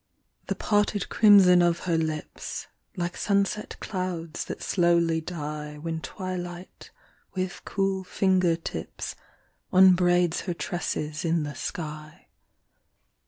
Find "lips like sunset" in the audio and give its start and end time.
1.95-3.75